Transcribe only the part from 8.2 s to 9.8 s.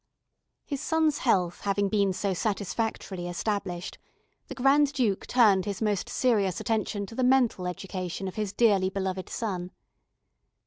of his dearly beloved son.